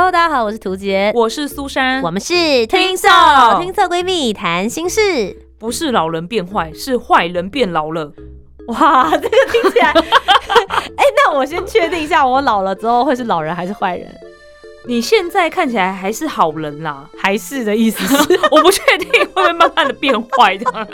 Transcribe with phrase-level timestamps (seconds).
[0.00, 3.06] Hello，大家好，我是涂杰，我是苏珊，我们是听色
[3.60, 8.10] 听色闺蜜谈心事，不是老人变坏，是坏人变老了。
[8.68, 9.90] 哇，这个听起来，
[10.96, 14.08] 哎，那我先确定一下，我老了之后会是老人还是坏人？
[14.86, 20.88] 你现在看起来还是好人啦，还是的意思是， 我不确定会不会慢慢的变坏这样，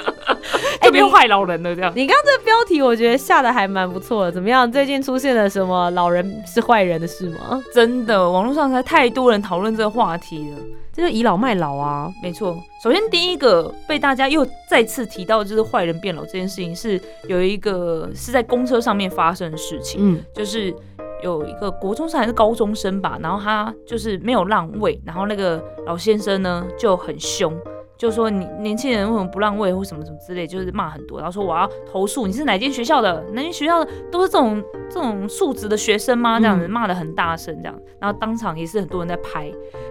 [0.86, 1.92] 就变坏老人了这样。
[1.94, 4.70] 你刚刚这个标题我觉得下的还蛮不错的，怎么样？
[4.70, 7.62] 最近出现了什么老人是坏人的事吗？
[7.72, 10.58] 真的，网络上才太多人讨论这个话题了，
[10.92, 12.10] 这就倚老卖老啊。
[12.22, 20.74] 没错，首先第一个被大家又再次提到就是坏人变老这件事情，是有一个是在公车上面发生的事情，嗯，就是。
[21.22, 27.50] 有一个国中生还是高中生吧，然后他就是没有让位，然后那个老先生呢就很凶，
[27.96, 36.38] 就说你年轻人为什么不让位或什么什么之类，就是骂很多，然后说我要投诉你是哪间学校的，哪间学校的都是这种这种素质的学生吗？
[36.38, 39.50] 这样子骂的很大声，这样，然后当场也是很多人在拍，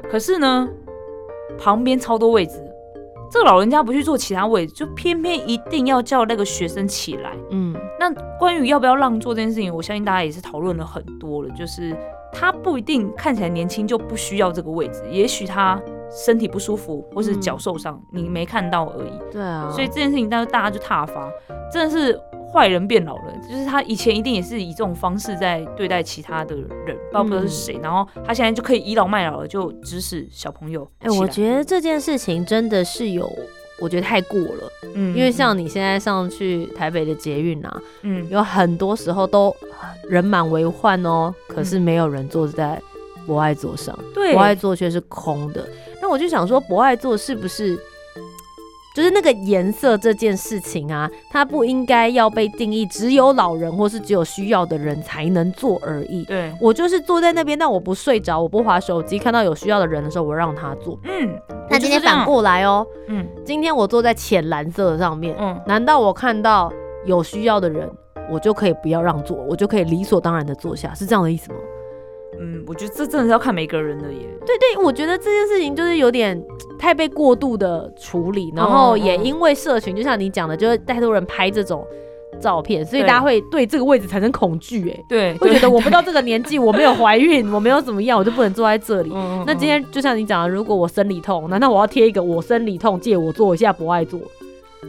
[0.09, 0.69] 可是呢，
[1.57, 2.61] 旁边超多位置。
[3.31, 7.31] 这个老人家不去坐其他位置，就偏偏一定要叫那个学生起来。
[7.49, 11.49] 嗯，那关于要不要让座这件事情，我相信大家也是讨论了很多了。
[11.49, 11.93] 就是
[12.31, 15.81] 他不一定看起来年轻就不需要这个位置，也许他
[16.25, 19.11] 身体不舒服或是脚受伤，你没看到而已。
[19.31, 21.29] 对啊，所以这件事情，但是大家就踏伐，
[21.71, 22.19] 真的是。
[22.53, 30.89] 坏人变老了，就是他以前一定也是以这种方式在对待其他的人，不知道是谁，然后他现在就可以倚老卖老了，就指使小朋友。
[30.99, 33.29] 哎，我觉得这件事情真的是有，
[33.81, 34.71] 我觉得太过了。
[34.93, 39.53] 嗯，因为像你现在上去台北的捷运啊，嗯，有很多时候都
[40.07, 42.81] 人满为患哦，可是没有人坐在
[43.27, 45.67] 博爱座上，对，博爱座却是空的。
[46.05, 47.75] 那我就想说，博爱座是不是？
[48.95, 56.23] 就是那个颜色这件事情啊，它不应该要被定义只有老人或是只有需要的人才能坐而已。
[56.25, 60.97] 对我就是坐在那边，但我不睡着，我不划手机，看到有需要的人的时候，我让他坐。
[61.05, 61.27] 嗯，
[61.71, 66.71] 那今天反过来哦，嗯，今天我坐在浅蓝色的上面，嗯，难道我看到
[67.03, 67.89] 有需要的人，
[68.31, 71.57] 我就可以不要让座，我就可以理所当然的坐下，是这样的意思吗？
[72.39, 74.27] 嗯，我觉得这真的是要看每个人的耶。
[74.45, 76.41] 对对，我觉得这件事情就是有点
[76.77, 81.85] 太被过度的处理，然后也因为社群，就像你讲的，就是太多人拍这种
[82.39, 84.89] 照片，所以大家会对这个位置产生恐惧。
[84.89, 89.11] 哎，对，会觉得我不到这个年纪，我没有怀孕，我没有怎么样，我就不能坐在这里。
[89.45, 94.19] 那今天就像你讲的，如果我生理痛，难道我要贴一个我生理痛，借我坐一下，不爱坐？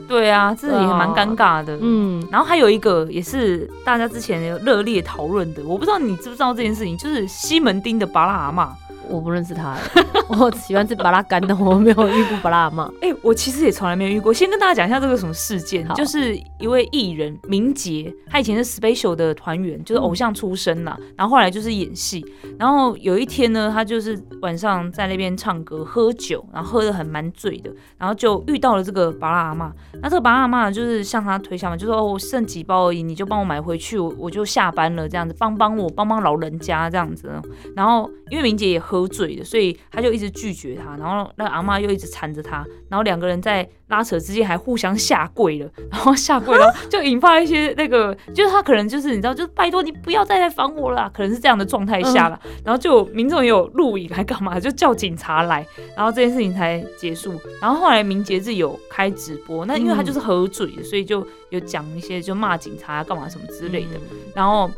[0.06, 1.78] 对啊，这也蛮尴尬的。
[1.80, 8.74] 嗯，然后还有一个也是大家之前有热烈讨论的，我不知道你知不知道这件事情，就是西门町的巴拉阿妈。
[9.08, 9.76] 我不认识他，
[10.28, 12.90] 我喜欢吃巴拉干的，我没有遇过巴拉嘛。
[13.00, 14.32] 哎，我其实也从来没有遇过。
[14.32, 22.24] 先跟大家讲一下这个什么事件，就是一位艺人明杰，他以前是 Special 的团员，就是偶像出身啦，然后后来就是演戏。
[22.58, 29.72] 然后有一天呢，他就是晚上在那边唱歌喝酒，然后喝的很蛮醉的，然后就遇到了这个巴拉阿妈。
[30.02, 37.30] 那这个巴拉阿妈就是向他推销嘛，就说哦，剩几包而已，你就帮我买回去，我我就下班了这样子，帮帮我，帮帮老人家这样子。
[37.76, 38.95] 然后因为明杰也喝。
[38.96, 57.38] 喝醉的，所以他就一直拒绝他，然后那个阿妈又一直缠着他，然后两个人在拉扯之间还互相下跪了，然后下跪了就引发一些那个，就是他可能就是你知道，就拜托你不要再来烦我了，可能是这样的状态下了，然后就民众也有录影还干嘛，就叫警察来，然后这件事情才结束。
[57.60, 64.00] 然后后来明杰是有开直播，那因为他就是喝醉，所以就有讲一些就骂警察干嘛什么之类的，
[64.34, 64.70] 然后。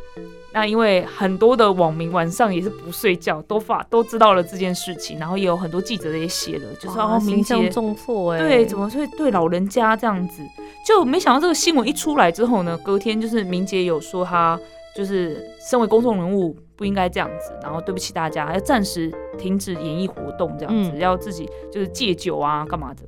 [0.52, 10.42] 那因为很多的网民晚上也是不睡觉，都发都知道了这件事情，然后也有很多记者也写了，就是哦，形象重挫哎，对，怎么会对老人家这样子？
[10.86, 14.58] 就没想到这个新闻一出来之后呢，隔天就是明杰有说他
[14.96, 23.02] 就是身为公众人物不应该这样子，然后对不起大家，要暂时停止演艺活动这样子，要自己就是戒酒啊干嘛的。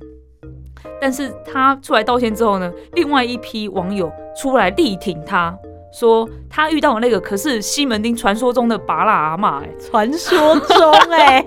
[1.01, 5.57] 但是他出来道歉之后呢，另外一批网友出来力挺他。
[5.91, 11.45] 说他遇到的那个可是西门町传说中的拔喇阿妈，哎，传说中 哎，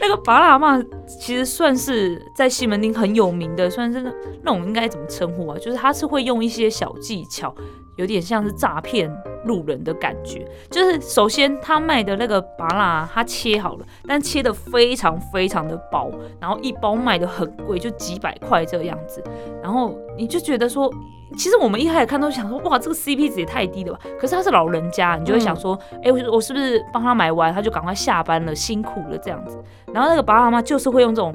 [0.00, 0.80] 那个拔喇阿妈
[1.20, 4.00] 其实算是在西门町很有名的，算是
[4.42, 5.58] 那种应该怎么称呼啊？
[5.58, 7.54] 就是他是会用一些小技巧，
[7.96, 9.10] 有点像是诈骗
[9.44, 10.46] 路人的感觉。
[10.70, 16.10] 就是首先他卖的那个拔蜡，他切好了，但切的非常非常的薄，
[16.40, 19.22] 然后一包卖的很贵，就几百块这个样子。
[19.62, 20.90] 然后你就觉得说，
[21.36, 24.00] 其实我们一开始看都想说，哇，这个 CP 值也太低了吧？
[24.18, 29.58] 可是他是老人家，你就会想说，哎，我我是不是帮他买完，他就赶快下班了，辛苦了这样子。
[29.92, 31.34] 然后那个拔蜡妈就是会用这种。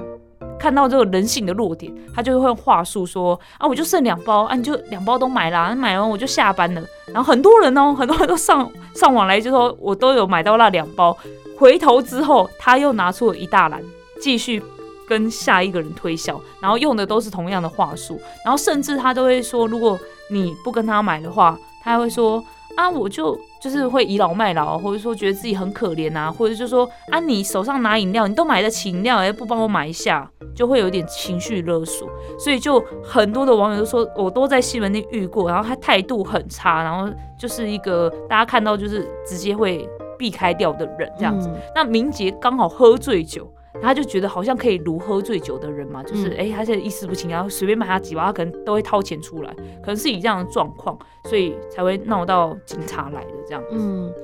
[0.58, 6.82] 看到这个人性的弱点，他就会用话术说啊，我就剩两包啊，你就两包都买啦，买完我就下班了。
[7.12, 11.16] 然后很多人哦， 很多人都上 上网来就说，我都有买到那两包。
[11.56, 13.82] 回头之后，他又拿出了一大篮，
[14.20, 14.62] 继续
[15.08, 19.98] 跟下一个人推销，然后用的都是同样的话术，然后甚至他都会说，如果
[20.30, 22.44] 你不跟他买的话，他还会说。
[22.76, 23.34] 啊，我就
[23.66, 32.08] 就是会倚老卖老，或者说觉得自己很可怜啊，或者就说啊，你手上拿饮料，你都买得起饮料，哎，不帮我买一下，就会有点情绪勒索。
[32.38, 41.50] 所以就很多的网友都说，我都在西门町遇过，然后他态度很差，然后就是一个大家看到就是直接会避开掉的人这样子。
[41.74, 43.52] 那明杰刚好喝醉酒。
[43.82, 54.14] 他就觉得好像可以如喝醉酒的人嘛，就是哎，他现在意识不清，然后随便买他几包，他可能都会掏钱出来，可能是以这样的状况，所以才会闹到警察来的这样子。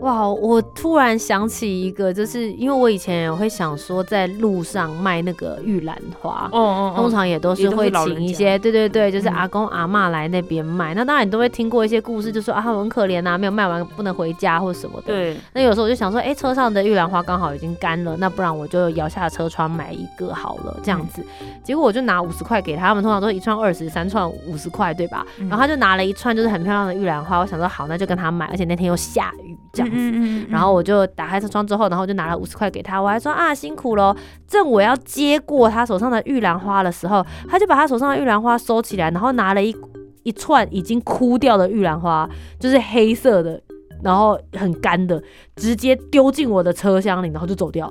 [0.00, 10.92] 哇，我突然想起一个，就是因为我以前也会想说，在路上卖那个玉兰花，哦哦，通常也都是会请一些，对对对，就是阿公阿妈来那边卖。
[10.92, 15.06] 那当然你都会听过一些故事，就说啊，他很可怜呐，没有卖完不能回家或什么的。
[15.06, 15.36] 对。
[15.52, 21.24] 那有时候我就想说，哎，车上的玉兰花刚好已经干了，那不然我就摇下车窗买一个好了，这样子。
[21.62, 25.24] 结果我就拿五十块给他，他们通常都是一串二十三串五十块，对吧？
[25.48, 29.51] 然后他就拿了一串就是很漂亮的玉兰花，我想说好，那就跟他买，而且那天又下雨。
[29.72, 34.14] 这样子，然后我就打开车窗之后，然后就拿了五十块给他，我还说啊辛苦喽。
[34.46, 39.74] 正我要接过他手上的玉兰花的时候，他就把他手上的玉兰花收起来，然后拿了一
[40.22, 42.28] 一串已经枯掉的玉兰花，
[42.60, 43.60] 就是黑色的，
[44.02, 45.22] 然后很干的，
[45.56, 47.90] 直接丢进我的车厢里，然后就走掉。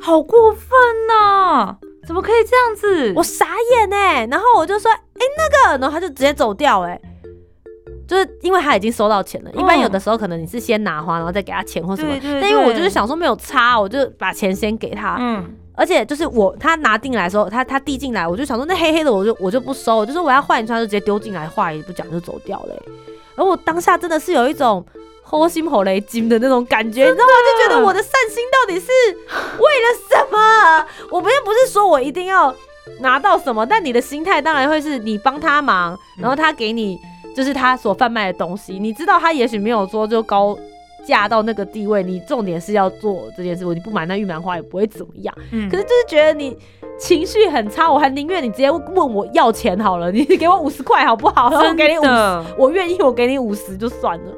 [0.00, 0.70] 好过分
[1.08, 1.76] 呐！
[2.06, 3.12] 怎么可以这样子？
[3.16, 4.26] 我傻眼哎！
[4.30, 6.98] 然后我就说，哎那个，然后他就直接走掉哎。
[8.08, 12.16] 就是因为他已经收到钱了，一般有的时候可能你是先拿花，然后再给他钱或什么。
[12.22, 15.16] 但因为我就是想说没有差，我就把钱先给他。
[15.20, 15.54] 嗯。
[15.76, 22.74] 而且就是我他拿进来的时候，他他递进来，我就想说那黑黑的我就我就不收，就说我要换一串，就直接丢进来，话也不讲就走掉了。
[23.36, 24.84] 然后我当下真的是有一种
[25.24, 27.30] 齁心齁雷金的那种感觉，你知道吗？
[27.46, 28.88] 就觉得我的善心到底是
[29.58, 30.86] 为了什么？
[31.12, 32.52] 我们又不是说我一定要
[32.98, 36.98] 拿到什么，但你的心态当然会是你帮他忙，然后他给你。
[37.38, 40.58] 就是他所贩卖的东西，你知道他也许没有说就高
[41.06, 45.32] 价到那个地位，你重点是要做这件事，你不买那玉兰花也不会怎么样。
[45.52, 46.58] 嗯，可是就是觉得你。
[47.00, 51.48] 情绪很差，我还宁愿你直接问我要钱好了，你 给我五十块好不好？
[51.48, 54.32] 然后我给你五十，我愿意，我给你五十就算了。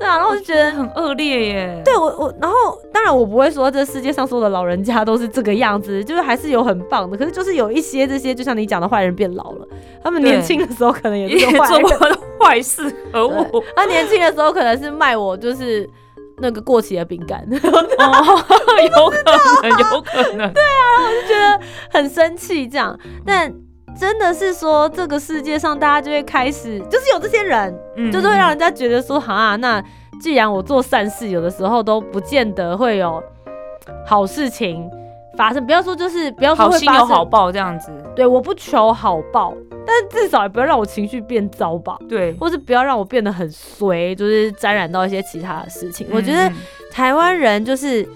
[0.00, 1.82] 对啊，然后我就觉得很恶劣耶。
[1.84, 2.56] 对我我，然后
[2.90, 7.18] 当然我不会说这世界上所有的老人家都是这个样子，就是还是有很棒的。
[7.18, 9.68] 可是就是有一些这些，就像你讲的坏人变老了，
[10.02, 11.90] 他们年轻的时候可能也是做过
[12.40, 15.88] 坏事，而我他年轻的时候可能是卖我就是。
[16.38, 17.80] 那个过期的饼干， 有可能，
[19.70, 21.58] 有可能，对啊，然后我就觉得
[21.90, 22.94] 很生气，这样。
[23.24, 23.50] 但
[23.98, 27.74] 真的是说，这个世界上大家就会开始，就是有这些人，
[28.12, 29.82] 就是会让人家觉得说，哈，那
[30.20, 33.22] 既然我做善事，有的时候都不见得会有
[34.06, 34.86] 好事情。
[35.36, 39.54] 发生不要说就是不要说好心有好报这样子，对，我不求好报，
[39.86, 46.06] 但是至少也不要让我情绪变糟吧，对，或是不要让我变得很衰，就是沾染到一些其他的事情。
[46.10, 46.50] 我觉得
[46.90, 48.08] 台湾人就是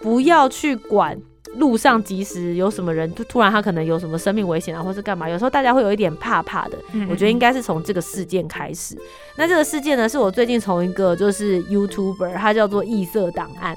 [0.00, 1.18] 不要去管。
[1.56, 6.78] 路上即使有什么人，就突然他可能有什么生命危险啊，或是干嘛，有时候大家会有一点怕怕的。
[7.08, 8.96] 我觉得应该是从这个事件开始。
[9.36, 13.76] 那这个事件呢，是我最近从一个就是 YouTuber，他叫做异色档案，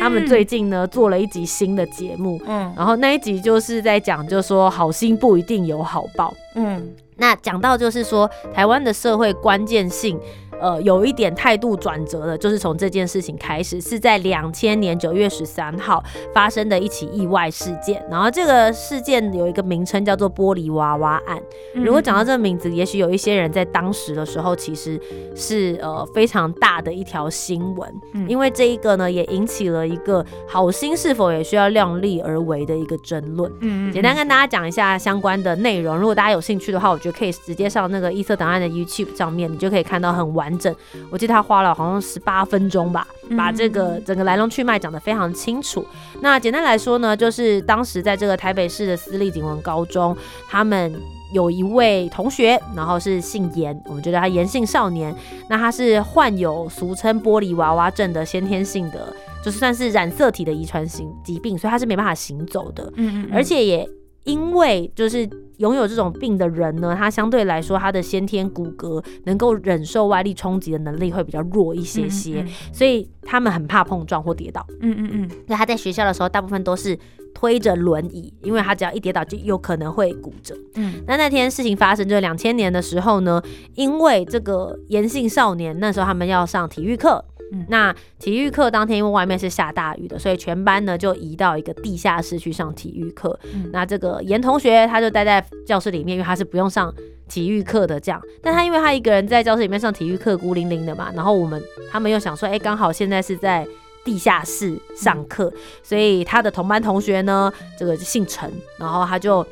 [0.00, 10.18] 他们最近呢做了一集新的节目，嗯，然后那一集就是在讲，就是说好心不一定有好报，嗯，那讲到就是说台湾的社会关键性。
[10.60, 18.04] 呃，有一点态度转折的，就是从这件事情开始，是在两千年九月十三号发生的一起意外事件。
[18.08, 21.42] 然后这个事件有一个名称叫做“玻璃娃娃案”。
[21.74, 25.00] 如果讲到这个名字，也许有一些人在当时的时候其实
[25.34, 27.92] 是呃非常大的一条新闻，
[28.28, 33.50] 因为这一个呢也引起了一个好心是否也需要量力而为的一个争论。
[33.60, 33.92] 嗯嗯。
[33.92, 40.51] 简单跟大家讲一下相关的内容，如果大家有兴趣的话，我觉得可以直接上那个异色档案的 YouTube 上面，你就可以看到很完。
[40.58, 40.74] 整，
[41.10, 43.06] 我记得他花了好像十八分钟吧，
[43.36, 45.84] 把这个整个来龙去脉讲得非常清楚。
[46.20, 50.16] 那简单来说呢，就是当时在这个台北市的私立景文高中，
[50.48, 50.94] 他们
[51.32, 55.14] 有一位同学，然后是姓严，我们觉得他严姓少年。
[55.48, 62.92] 那他是患有俗称玻璃娃娃症的先天性的，就是算是染色体的遗传性疾病，所以他是没办法行走的。
[62.96, 63.88] 嗯嗯，而且也
[64.24, 74.64] 因为就是拥有这种病的人呢，他相对来说他的先天骨骼能够忍受外力冲击的能力会比较弱一些些，所以他们很怕碰撞或跌倒。
[74.80, 76.98] 嗯嗯嗯，那他在学校的时候，大部分都是。
[77.34, 80.54] 推着轮椅，因为他只要一跌倒就有可能会骨折。
[80.74, 83.42] 嗯，那那天事情发生就是两千年的时候呢，
[83.74, 87.24] 因为这个炎性少年那时候他们要上体育课，
[87.68, 93.38] 那体育课当天因为外面是下大雨的，所以全班呢就移到一个地下室去上体育课。
[93.72, 96.92] 那这个严同学他就待在教室里面，因为他是不用上
[97.28, 98.20] 体育课的这样。
[98.42, 103.66] 但他因为他一个人在教室里面上体育课，孤零零的嘛，然后我们他们又想说，哎，刚好现在是在。
[104.04, 105.48] 地下室上课，
[105.80, 109.46] 所以他的同班同学呢，这个姓陈，然后他就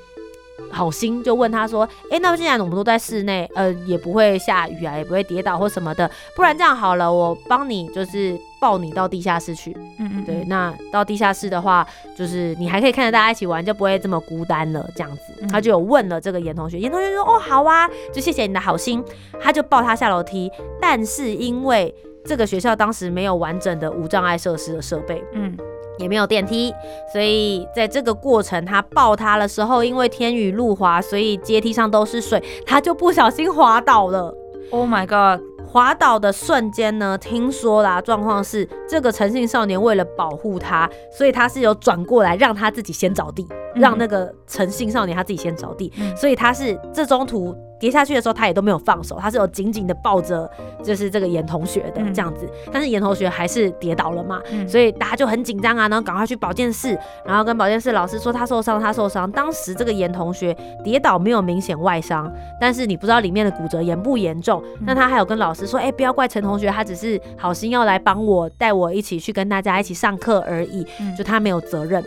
[0.71, 9.77] 好心就问他说：“哎，那既然我们都在室内，呃，也不会下雨啊，也不会跌倒或什么的，不然这样好了，我帮你就是抱你到地下室去。
[9.99, 11.87] 嗯嗯，对，那到地下室的话，
[12.17, 14.89] 就是你还可以看着大家一起玩，就不会这么孤单了。
[14.95, 19.05] 这样子，他就有问了这个严同学，严同学说：哦，好啊，就谢谢你的好心，
[19.41, 20.51] 他就抱他下楼梯，
[20.81, 21.95] 但是因为。
[22.23, 25.57] 这个学校当时没有完整的无障碍设施的设备，嗯，
[26.01, 26.75] 也没有电梯，
[27.13, 34.35] 所以在这个过程，他抱他的时候，因为天雨路滑，所以阶梯上都是水，他就不小心滑倒了。
[34.71, 35.45] Oh my god！
[35.67, 47.55] 滑倒的瞬间呢，听说啦，状况是这个诚信少年为了保护他，所以他是有转过来让他自己先着地，让那个诚信少年他自己先着地，所以他是这中途。
[47.81, 50.49] 跌下去的时候，他也都没有放手，他是有紧紧的抱着，
[50.85, 52.49] 就是这个严同学的这样子。
[52.71, 59.31] 但是严同学还是跌倒了嘛，所以大家就很紧张啊，然后赶快去保健室，然后跟保健室老师说他受伤，他受伤。
[59.33, 64.63] 当时这个严同学跌倒没有明显外伤，但是你不知道里面的骨折严不严重。
[64.87, 72.05] 那他还有跟老师说，哎，不要怪陈同学，他只是好心要来帮我带我一起去跟大家一起上课而已，就他没有责任。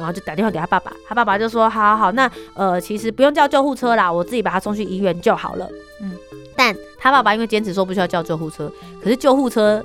[0.00, 5.68] 然后就打电话给他爸爸，他爸爸就说：好好好，那呃其实不用叫救护车啦，我自己把他送去医院就好了。
[6.02, 6.12] 嗯，
[6.56, 8.70] 但他爸爸因为坚持说不需要叫救护车，
[9.02, 9.84] 可是救护车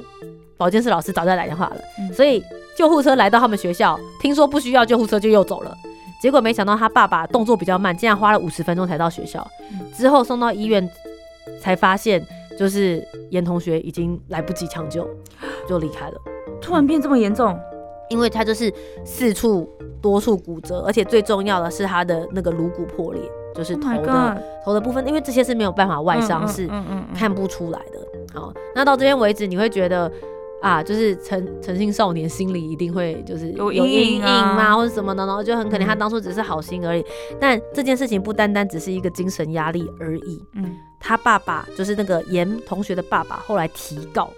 [0.57, 1.77] 保健室老师早就打电话了，
[2.13, 2.41] 所以
[2.75, 5.75] 救护车来到他们学校，听说不需要救护车就又走了。
[6.21, 9.45] 结果没想到他爸爸动作比较慢，竟然花了五十分钟才到学校。
[9.93, 10.89] 之后送到医院
[11.61, 12.25] 才发现，
[12.57, 15.07] 就是严同学已经来不及抢救，
[15.67, 16.15] 就离开了。
[16.61, 17.55] 突然变这么严重？
[18.09, 18.71] 因为他就是
[19.03, 19.69] 四处
[20.01, 23.21] 多处骨折，而且最重要的是他的那个颅骨破裂，
[23.55, 26.69] 就是头的头的部分，因为这些是没有办法外伤，是
[27.15, 28.39] 看不出来的。
[28.39, 30.11] 好，那到这边为止，你会觉得
[30.61, 37.03] 啊，就是诚诚信少年心里一定会就是有阴影吗，或者什么的，然后就很可能他当初只是好心而已。
[37.39, 40.43] 但这件事情不单单只是一个精神压力而已。
[40.53, 44.29] 嗯，他爸爸就是那个严同学的爸爸，后来提告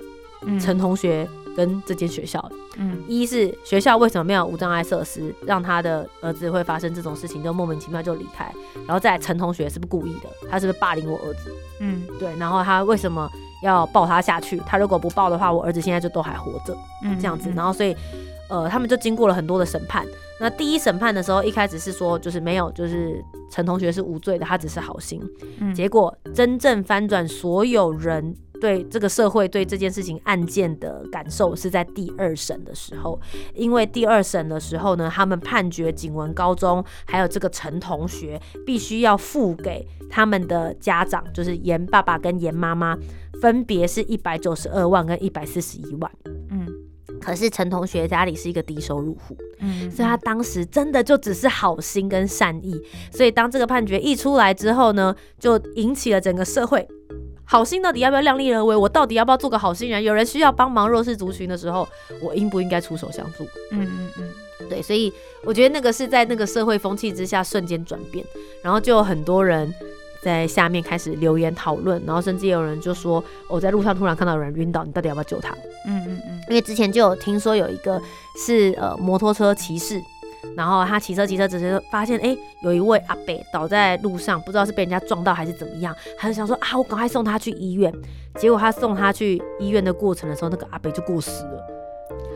[0.59, 1.27] 陈同学。
[1.57, 8.53] 跟这间学校，嗯，一是学校为什么没有无障碍设施，让他的儿子会发生这种事情，就莫名其妙就离开。
[8.85, 10.29] 然后再陈同学是不是故意的？
[10.47, 11.51] 他是不是霸凌我儿子？
[11.79, 12.29] 嗯，对。
[12.37, 13.27] 然后他为什么
[13.63, 14.57] 要抱他下去？
[14.67, 16.77] 他如果不抱的话，我儿子现在就都还活着。
[17.03, 17.51] 嗯，这样子。
[17.55, 17.97] 然后所以，
[18.51, 20.05] 呃，他们就经过了很多的审判。
[20.39, 25.19] 那第一审判的时候，一开始是说就是没有，就是陈同学是无罪的，他只是好心。
[25.59, 28.35] 嗯，结果真正翻转所有人。
[28.59, 33.19] 对这个社会对这件事情案件的感受是在第二审的时候，
[33.53, 42.97] 因为第二审的时候呢，他们判决景文高中还有这个陈同学必须要付给他们的家长，就是严爸爸跟严妈妈，
[43.41, 46.11] 分别是一百九十二万跟一百四十一万。
[46.49, 46.67] 嗯，
[47.21, 56.87] 可是陈同学家里是一个低收入户，嗯，所以他当时真的就只是好心跟善意，所以当这个判决一出来之后呢，就引起了整个社会。
[57.49, 58.75] 好心到底要不要量力而为？
[58.75, 60.03] 我到底要不要做个好心人？
[60.03, 61.87] 有人需要帮忙弱势族群的时候，
[62.21, 63.45] 我应不应该出手相助？
[63.71, 65.11] 嗯嗯嗯，对，所以
[65.45, 68.25] 我觉得那个是在那个社会风气之下瞬间转变，
[68.61, 69.73] 然后就有很多人
[70.21, 75.55] 在下面开始留言讨论，然后甚至有人就说我在路上突然看到有人晕倒，你到底要不要救他？
[75.87, 78.01] 嗯嗯嗯，因为之前就有听说有一个
[78.45, 80.01] 是呃摩托车骑士。
[80.57, 87.93] 然后他骑车骑车，只是发现哎，有一位阿伯倒在路上，不知道是被人家撞到还是怎么样，他就想说啊，我赶快送他去医院。
[88.35, 91.67] 结果他送他去医院的过程的时候，那个阿伯就过世了。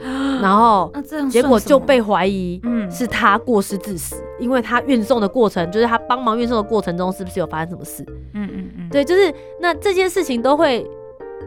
[0.41, 0.91] 然后
[1.31, 2.61] 结果就被怀疑
[2.91, 8.03] 是他过失致死，因为他运送的过程，就是他帮忙运送的过程中，是不是有发生什么事？
[8.33, 10.87] 嗯嗯嗯，对，就是那这件事情都会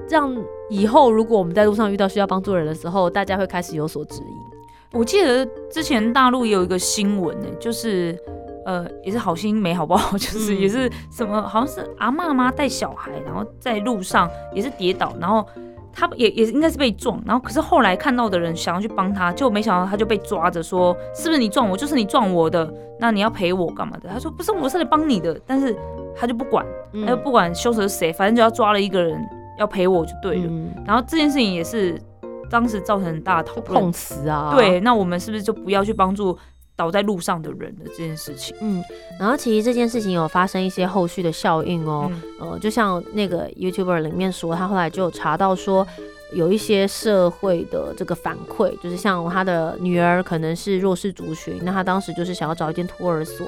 [0.08, 0.36] 让
[0.70, 4.53] 以后如果我们在路上遇到需要帮助的人的时候，大家会开始有所质疑。
[4.94, 8.16] 我记得之前大陆也有一个新闻呢，就是
[8.64, 15.44] 呃，也是好心没好不好， 就是也是什么，好像是阿妈妈带小孩，然后在路上也是跌倒，然后
[15.92, 21.76] 他也也应该是被撞，然后可是后来看到的人想要去帮他，就没想到他就被抓着说，是不是你撞我？
[21.76, 24.08] 就是你撞我的，那你要赔我干嘛的？
[24.08, 25.76] 他说不是，我是来帮你的，但是
[26.14, 26.64] 他就不管，
[27.04, 29.20] 他就不管凶手是谁，反正就要抓了一个人
[29.58, 30.52] 要赔我就对了。
[30.86, 32.00] 然后这件事情也是
[32.54, 36.38] 当时造成很大的讨论，碰瓷啊，对，那我们是不是就不要去帮助？
[36.76, 38.82] 倒在路上的人的这件事情，嗯，
[39.20, 45.86] 然后其实这件事情有发生一些后续的效应哦，呃，就像那个 YouTuber 里面说，他后来就有查到说，
[46.32, 53.46] 有一些社会的这个反馈，就是像他的女儿可能是弱势族群，那他当时就是想要找一间托儿所。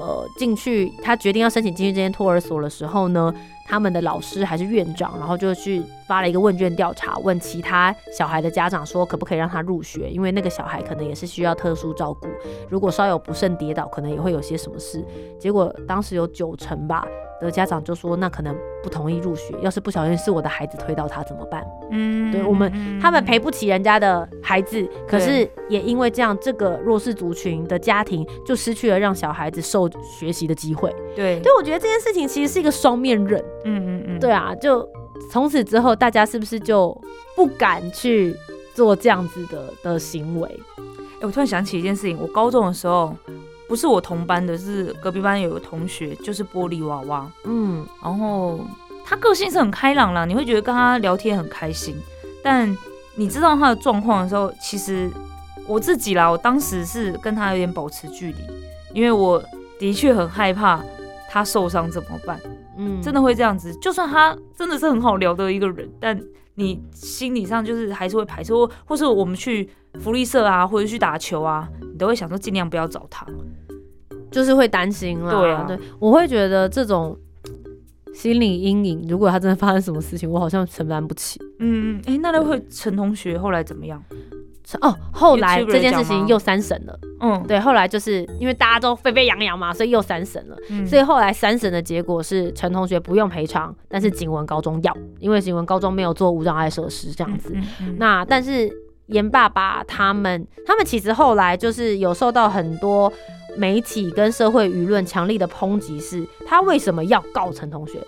[0.00, 3.32] 呃，进去，他决定要申请进去这间托儿所的时候呢，
[3.68, 12.28] 他们的老师还是院长，然后就去发了一个问卷调查，问其他小孩的家长说，可不可以让他入学，因为那个小孩可能也是需要特殊照顾，
[12.70, 15.04] 如果稍有不慎跌倒，可能也会有些什么事。
[15.38, 17.06] 结果当时有九成吧。
[17.40, 30.92] 的家长就说：“那可能不同意入学，要是不小心是我的孩子推到他怎么办？”嗯，对我们他们赔不起人家的孩子，可是也因为这样，这个弱势族群的家庭就失去了让小孩子受学习的机会。
[31.14, 33.40] 对，所以我觉得这件事情其实是一个双面刃。
[33.64, 34.88] 嗯嗯嗯，对啊，就
[35.30, 36.96] 从此之后，大家是不是就
[37.36, 38.34] 不敢去
[38.74, 40.48] 做这样子的的行为？
[41.20, 43.14] 哎，我突然想起一件事情，我高中的时候。
[43.68, 47.30] 不是我同班的，是隔壁班有个同学，就是玻璃娃娃。
[47.44, 48.60] 嗯，然后
[49.04, 51.94] 他个性是很开朗啦，你会觉得跟他聊天很开心。
[52.42, 52.74] 但
[53.14, 55.10] 你知道他的状况的时候，其实
[55.66, 58.38] 我自己啦，我当时是跟他有点保持距离，
[58.94, 59.44] 因为我
[59.78, 60.82] 的确很害怕
[61.28, 62.40] 他受伤怎么办。
[62.78, 63.74] 嗯，真的会这样子。
[63.76, 66.18] 就算他真的是很好聊的一个人，但
[66.54, 69.68] 你心理上就是还是会排斥，或或是我们去
[70.00, 73.26] 福利社啊，或者去打球啊，你都会想说尽量不要找他。
[74.30, 77.18] 就是会担心了，对啊，对，我会觉得这种
[78.12, 81.40] 心理阴影，如果他真的发生什么事情，我好像承担不起。
[81.60, 84.02] 嗯嗯，哎，那那位陈同学后来怎么样？
[84.80, 86.98] 哦，后来这件事情又三审了。
[87.20, 90.56] 嗯，对，后来就是因为大家都沸沸扬扬嘛，所以又三审了。
[90.86, 97.56] 所以后来三审的结果是陈同学不用赔偿，但是景文高中要，因为景文高中没有做无障碍设施这样子。
[97.96, 98.70] 那但是
[99.06, 103.12] 严爸爸他们，他们其实后来就是有受到很多。
[103.56, 107.98] 媒体跟社会舆论强力的抨击是，他为什么要告陈同学？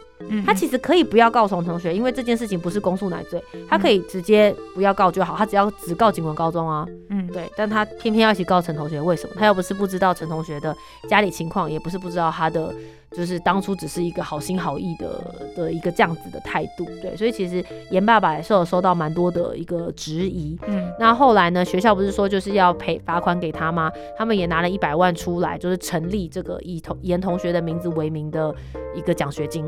[0.45, 6.87] 他其实可以不要告陈同学，因为这件事情不是公诉乃罪，他可以直接不要告就好，他只要只告警文高中啊。
[7.09, 9.35] 嗯，对，但他偏偏要一起告陈同学，为什么？
[9.39, 10.77] 他又不是不知道陈同学的
[11.09, 12.75] 家里情况，也不是不知道他的。
[13.17, 23.91] 就是当初只是一个好心好意的的一个这样子的态度，对，所以其实严爸爸也是有收到蛮多的一个质疑，嗯，那后来呢，学校不是说就是要赔罚款给他吗？
[24.17, 28.55] 他们也拿了一百万出来，就是成立这个以同严同学的名字为名的
[28.95, 29.65] 一个奖学金，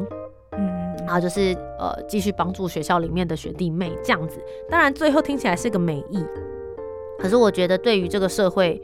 [0.52, 4.40] 嗯，然后就是呃继续帮助学校里面的学弟妹这样子。
[4.70, 6.24] 当然最后听起来是个美意，
[7.18, 8.80] 可是我觉得对于这个社会，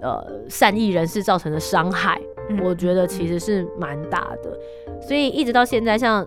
[0.00, 2.18] 呃善意人士造成的伤害。
[2.62, 4.58] 我觉得其实是蛮大的，
[5.00, 6.26] 所以一直到现在，像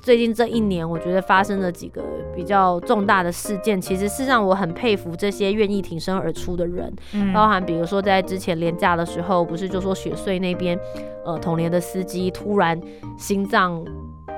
[0.00, 2.02] 最近这一年，我觉得发生了几个
[2.34, 6.94] 比较重大的事件，其实是让我很佩服这些愿意挺身而出的人，
[7.34, 10.78] 包含比如说在之前廉价的时候，不是就说雪穗那边，
[11.24, 12.80] 呃，同年的司机突然
[13.18, 13.84] 心脏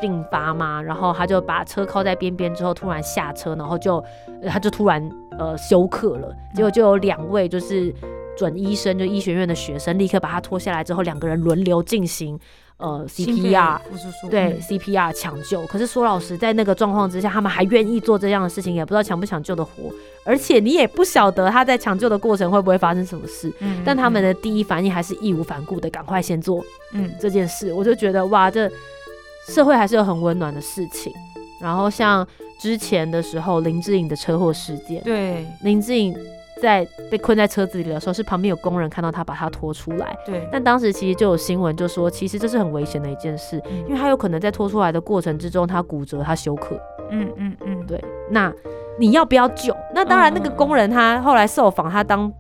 [0.01, 4.03] 病发嘛，然后他就把车靠在边边之后，突然下车，然后就
[4.47, 5.07] 他就突然
[5.39, 7.95] 呃休克了，结果就有两位就是。
[8.39, 12.39] 准医生就医学院的学生立刻把他拖下来之后，两个人轮流进行
[12.77, 13.81] 呃 CPR，
[14.31, 15.67] 对 CPR 抢救。
[15.67, 19.93] 可是说老实，在那个状况之下，他们还愿意做这样的事情，也不知道抢不抢救的活。
[20.25, 23.53] 而且你也不晓得他在抢救的过程会不会发生什么事。
[23.59, 27.73] 嗯，但他们的第一反应还是义无反顾的赶快先做嗯这件事。
[27.73, 28.71] 我就觉得哇，这
[29.49, 31.13] 社会还是有很温暖的事情。
[31.61, 32.25] 然后像
[32.61, 36.15] 之前的时候，林志颖的车祸事件，对林志颖。
[36.61, 40.17] 在被困在车子里的时候，是旁边有工人看到他把他拖出来。
[40.27, 46.79] 对，但当时其实就有新闻就说，其实这是很危险的一件事，因为他有可能在拖出来的过程之中，他骨折，他休克。
[47.11, 48.03] 嗯嗯嗯，对。
[48.31, 48.53] 那
[48.99, 49.75] 你要不要救？
[49.95, 52.33] 那当然，那个工人他后来受访，他当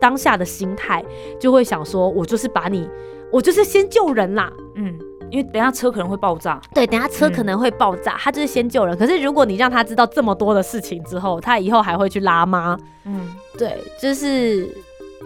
[0.00, 1.02] 当下的心态
[1.40, 2.88] 就会想说，我就是把你，
[3.32, 4.52] 我就是先救人啦。
[4.76, 4.98] 嗯。
[5.30, 8.96] 因为等下车可能会爆炸，对，等下车可能会爆炸，他就是先救人。
[8.96, 12.78] 可是如果你让他知道这么多的事情之后，他以后还会去拉吗？
[13.04, 14.68] 嗯，对，就是，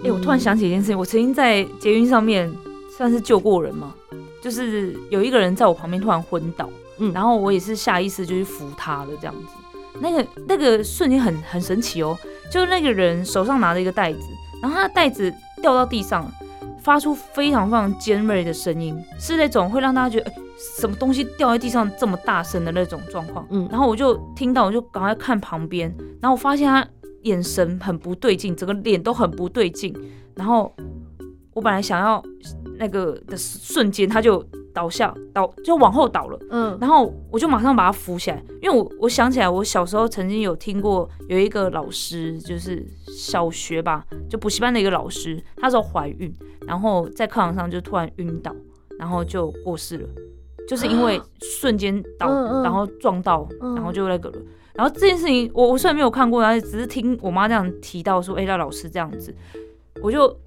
[0.03, 2.51] 哎，我突然想起一件事情，我曾经在捷运上面
[2.97, 3.95] 算是救过人嘛，
[4.43, 12.17] 就是有一个人在我旁边突然昏倒，嗯，然后我也是下意识就去扶他的这样子，那个那个瞬间很很神奇哦，
[12.51, 14.21] 就是那个人手上拿着一个袋子，
[14.63, 16.27] 然后他的袋子掉到地上。
[16.89, 20.33] 发出非常非常尖锐的声音，是那种会让大家觉得
[20.81, 23.47] 什么东西掉在地上这么大声的那种状况。
[23.51, 26.89] 嗯，然后我就听到，我就赶快看旁边，然后我发现他
[27.25, 29.95] 眼神很不对劲，整个脸都很不对劲。
[30.35, 30.75] 然后
[31.53, 32.25] 我本来想要
[32.79, 34.45] 那个的瞬间，他就。
[34.75, 46.33] 倒下倒就往后倒了，嗯，然后我就马上把他扶起来，因为我我想起来，我小时候曾经有听过有一个老师，就是小学吧，就补习班的一个老师，她时候怀孕，
[46.65, 48.55] 然后在课堂上就突然晕倒，
[49.01, 50.09] 然后就过世了，
[50.69, 52.29] 就是因为瞬间倒，
[52.63, 54.37] 然后撞到，然后就那个了。
[54.75, 59.35] 然后这件事情我我虽然没有看过，但是只是听我妈这样提到说，哎，那老师这样子，
[60.01, 60.39] 我就。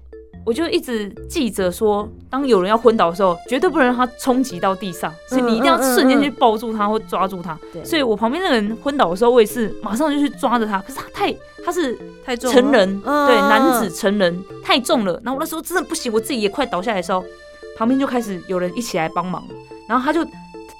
[0.44, 7.56] 我就一直记着说，当有人要昏倒的时候，绝对不能让他冲击到地上，所以你一定要瞬间去抱住他或抓住他。
[7.84, 10.80] 所以我旁边那个人昏倒的时候，我也是马上就去抓着他。
[10.80, 11.32] 可是他太，
[11.64, 15.12] 他是太重，成人，对，男子成人太重了。
[15.22, 17.24] 然后我那时候真的不行，我自己也快倒下来的时候，
[17.76, 19.44] 旁边就开始有人一起来帮忙。
[19.88, 20.24] 然后他就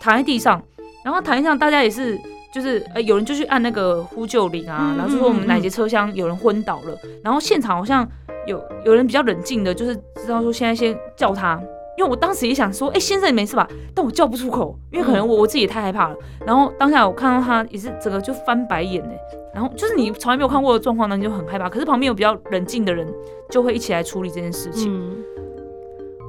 [0.00, 0.60] 躺在地上，
[1.04, 2.18] 然后躺在地上，大家也是，
[2.52, 8.08] 就是呃，有人就去按那个呼救铃啊，然后就说我们哪节车厢有人昏倒了，然后现场好像。
[8.46, 11.60] 有有人比较冷静的，就是知道说现在先叫他，
[11.96, 13.68] 因为我当时也想说，哎，先生你没事吧？
[13.94, 16.16] 但我叫不出口，因为可能我我自己也太害怕了。
[16.44, 19.18] 然后当下我看到他也是整个就翻白眼哎，
[19.54, 21.68] 然后就是你从来没有看过的状况呢，你就很害怕。
[21.68, 23.06] 可是旁边有比较冷静的人，
[23.50, 24.92] 就会一起来处理这件事情。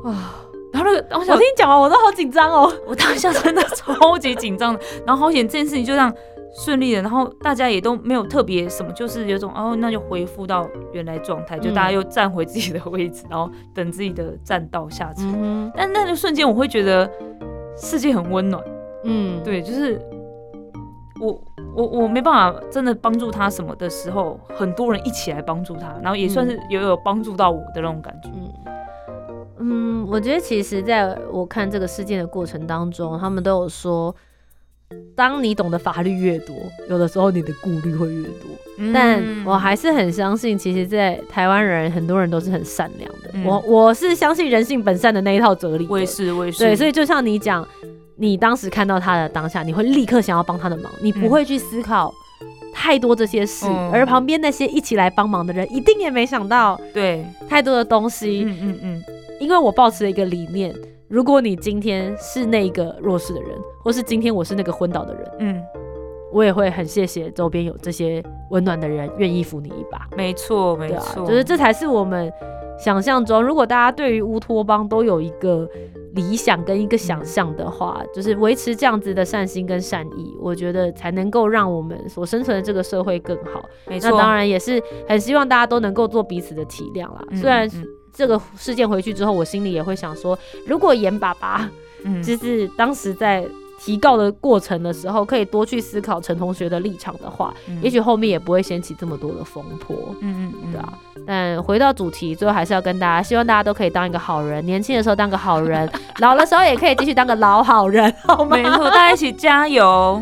[0.03, 0.13] 哇，
[0.73, 4.79] 然后那个我想听你讲完，我都好紧张哦，我当下真的 超级紧张的。
[5.05, 6.13] 然后好险这件事情就这样。
[6.53, 15.23] 顺利的，然后大家也都没有特别什么，就是有种哦，那就恢复到原来状态，就大家又站回自己的位置，然后等自己的站到下车。
[15.75, 17.09] 但那个瞬间，我会觉得
[17.75, 18.63] 世界很温暖。
[19.03, 19.99] 嗯，对，就是
[21.19, 21.41] 我
[21.75, 28.29] 我我没办法真的帮助他什么的时候，很多人一起来帮助他，然后也算是也有帮助到我的那种感觉。
[29.57, 34.15] 嗯，我觉得其实在我看这个事件的过程当中，他们都有说。
[35.15, 36.55] 当你懂得法律越多，
[36.89, 38.91] 有的时候你的顾虑会越多。
[38.91, 43.47] 但我还是很相信，其实，在台湾人很多人都是很善良的。
[43.47, 45.85] 我我是相信人性本善的那一套哲理。
[45.87, 46.57] 我也是，我也是。
[46.57, 47.65] 对，所以就像你讲，
[48.15, 52.11] 你当时看到他的当下，你会立刻想要帮他的忙，你不会去思考
[52.73, 53.67] 太多这些事。
[53.91, 58.43] 而旁边那些一起来帮忙的人，一定也没想到对太多的东西。
[58.47, 59.03] 嗯嗯嗯。
[59.39, 60.73] 因为我保持了一个理念。
[61.13, 63.49] 如果你今天是那个弱势的人，
[63.83, 65.63] 或是今天我是那个昏倒的人，嗯，
[66.31, 70.07] 我也会很谢谢周边有这些温暖的人愿意扶你一把。
[70.17, 72.33] 没错，没错，就是这才是我们
[72.79, 73.43] 想象中。
[73.43, 75.69] 如果大家对于乌托邦都有一个
[76.15, 83.63] 理想跟一个想象的话，就是维持这样子的善心跟善意，我觉得才能够让我们所生存的这个社会更好。
[83.85, 87.23] 没错，那当然也是很希望大家都能够做彼此的体谅啦。
[87.39, 87.69] 虽然。
[88.13, 91.69] 这个事件回去之后，我心里也会想说，如果严爸爸，
[92.03, 93.45] 嗯， 就是当时在
[93.79, 99.97] 提告的过程的时候，可以多去思考陈同学的立场的话，也许后面也不会掀起这么多的风波。
[100.21, 100.93] 嗯嗯，对啊。
[101.25, 108.55] 但回到主题，最后还是要跟大家，希望大家都可以当一个好人，年轻的时候当个好人， 老的时候也可以继续当个老好人，好吗？
[108.57, 110.21] 没错，大家一起加油。